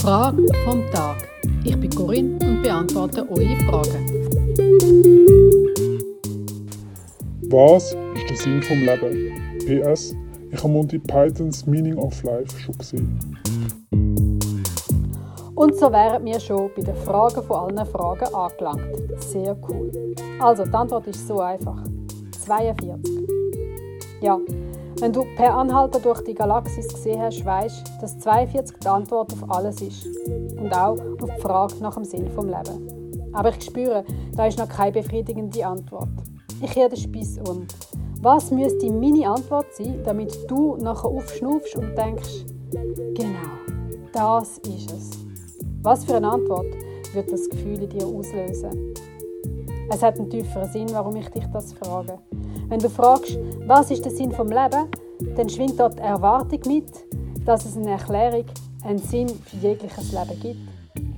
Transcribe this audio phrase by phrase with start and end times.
[0.00, 1.16] Frage vom Tag.
[1.64, 4.06] Ich bin Corinne und beantworte eure Fragen.
[7.50, 9.58] Was ist der Sinn vom Leben?
[9.58, 10.14] PS,
[10.50, 13.18] ich habe Monty Pythons Meaning of Life schon gesehen.
[15.56, 18.82] Und so wären wir schon bei den Fragen von allen Fragen angelangt.
[19.18, 19.90] Sehr cool.
[20.38, 21.82] Also, die Antwort ist so einfach.
[22.46, 23.26] 42.
[24.20, 24.38] Ja,
[25.00, 29.32] wenn du per Anhalter durch die Galaxis gesehen hast, weißt du, dass 42 die Antwort
[29.32, 30.06] auf alles ist.
[30.26, 33.30] Und auch auf die Frage nach dem Sinn vom Leben.
[33.32, 36.08] Aber ich spüre, da ist noch keine befriedigende Antwort.
[36.60, 37.66] Ich kehre den Spieß um.
[38.20, 42.46] Was müsste meine Antwort sein, damit du nachher aufschnaufst und denkst,
[43.14, 43.54] genau,
[44.12, 45.10] das ist es.
[45.82, 46.66] Was für eine Antwort
[47.12, 48.94] wird das Gefühl in dir auslösen?
[49.90, 52.18] Es hat einen tieferen Sinn, warum ich dich das frage.
[52.68, 54.88] Wenn du fragst, was ist der Sinn vom Leben,
[55.34, 56.92] dann schwingt dort die Erwartung mit,
[57.46, 58.44] dass es eine Erklärung,
[58.84, 60.60] einen Sinn für jegliches Leben gibt.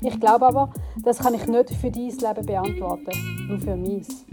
[0.03, 0.71] Ich glaube aber,
[1.03, 4.25] das kann ich nicht für dein Leben beantworten, nur für meins.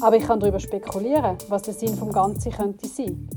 [0.00, 3.28] Aber ich kann darüber spekulieren, was der Sinn vom Ganzen könnte sein.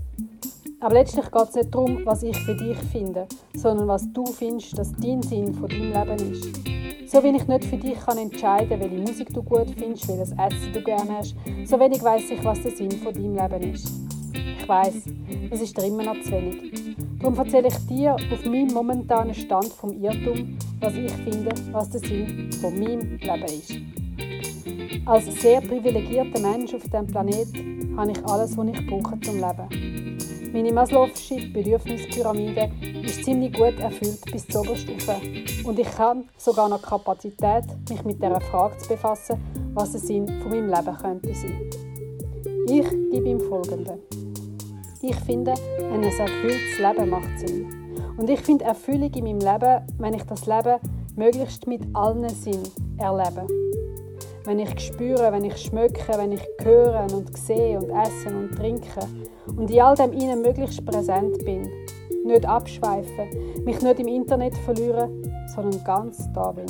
[0.84, 4.78] Aber letztlich geht es nicht darum, was ich für dich finde, sondern was du findest,
[4.78, 6.44] dass dein Sinn von deinem Leben ist.
[7.10, 10.74] So wie ich nicht für dich kann entscheiden welche Musik du gut findest, welches Essen
[10.74, 13.90] du gerne hast, so wenig weiß ich, was der Sinn von deinem Leben ist.
[14.34, 15.04] Ich weiß,
[15.52, 16.98] es ist dir immer noch zu wenig.
[17.18, 22.02] Darum erzähle ich dir auf meinem momentanen Stand vom Irrtum, was ich finde, was der
[22.02, 23.74] Sinn von meinem Leben ist.
[25.06, 30.13] Als sehr privilegierter Mensch auf diesem Planeten habe ich alles, was ich brauche zum Leben.
[30.54, 32.70] Meine Maslow'sche Bedürfnispyramide
[33.04, 35.16] ist ziemlich gut erfüllt bis zur Oberstufe.
[35.64, 39.42] Und ich habe sogar noch Kapazität, mich mit der Frage zu befassen,
[39.74, 41.72] was der Sinn von meinem Leben könnte sein.
[42.68, 43.98] Ich gebe ihm Folgende.
[45.02, 45.56] Ich finde,
[45.92, 48.06] ein erfülltes Leben macht Sinn.
[48.16, 50.78] Und ich finde Erfüllung in meinem Leben, wenn ich das Leben
[51.16, 53.48] möglichst mit allen Sinnen erlebe.
[54.46, 59.00] Wenn ich spüre, wenn ich schmecke, wenn ich höre und sehe und esse und trinke
[59.56, 61.70] und in all dem ihnen möglichst präsent bin.
[62.26, 66.66] Nicht abschweifen, mich nicht im Internet verlieren, sondern ganz da bin.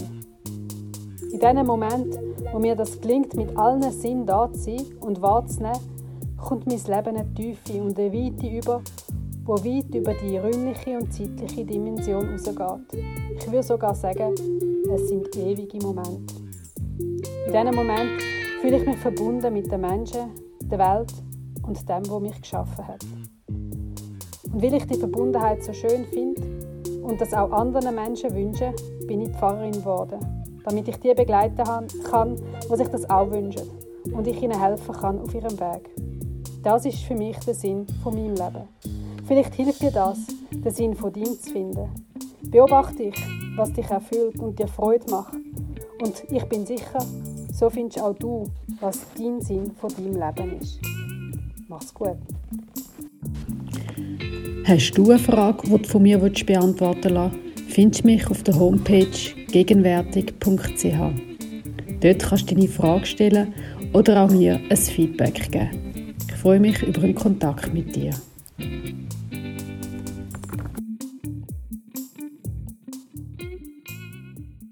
[1.31, 2.19] In diesem Moment,
[2.51, 5.79] wo mir das gelingt, mit allen Sinnen da zu sein und wahrzunehmen,
[6.37, 8.81] kommt mein Leben eine Tiefe und eine Weite über,
[9.45, 13.03] wo weit über die räumliche und zeitliche Dimension hinausgeht.
[13.37, 14.35] Ich würde sogar sagen,
[14.93, 16.42] es sind ewige Momente.
[17.45, 18.21] In diesem Moment
[18.61, 20.31] fühle ich mich verbunden mit den Menschen,
[20.61, 21.13] der Welt
[21.67, 23.03] und dem, wo mich geschaffen hat.
[23.49, 26.41] Und weil ich die Verbundenheit so schön finde
[27.03, 28.73] und das auch anderen Menschen wünsche,
[29.07, 30.19] bin ich Pfarrerin geworden,
[30.63, 31.63] damit ich die begleiten
[32.09, 32.37] kann,
[32.71, 33.69] die sich das auch wünschen
[34.13, 35.89] und ich ihnen helfen kann auf ihrem Weg.
[36.63, 38.67] Das ist für mich der Sinn von meinem Leben.
[39.27, 40.17] Vielleicht hilft dir das,
[40.51, 41.89] den Sinn von dir zu finden.
[42.43, 43.21] Beobachte dich,
[43.57, 45.33] was dich erfüllt und dir Freude macht.
[46.01, 46.99] Und ich bin sicher,
[47.63, 48.43] so findest auch du,
[48.81, 50.79] was dein Sinn von deinem Leben ist.
[51.69, 52.17] Mach's gut.
[54.65, 58.59] Hast du eine Frage, die du von mir beantworten willst, findest du mich auf der
[58.59, 59.07] Homepage
[59.49, 60.83] gegenwärtig.ch.
[62.01, 63.53] Dort kannst du deine Frage stellen
[63.93, 66.15] oder auch mir ein Feedback geben.
[66.27, 68.11] Ich freue mich über einen Kontakt mit dir.